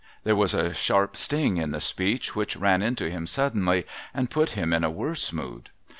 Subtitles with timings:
[0.23, 3.85] 'There was a sharp sting in the speech which ran into him suddenly,
[4.15, 5.69] and put him in a worse mood.